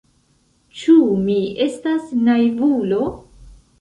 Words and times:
Ĉu 0.79 0.95
mi 1.27 1.35
estas 1.67 2.09
naivulo? 2.31 3.03